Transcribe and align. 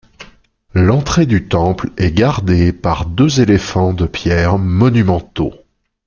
L’entrée 0.73 1.27
du 1.27 1.47
temple 1.47 1.91
est 1.95 2.11
gardée 2.11 2.73
par 2.73 3.05
deux 3.05 3.39
éléphants 3.39 3.93
de 3.93 4.07
pierre 4.07 4.57
monumentaux. 4.57 5.53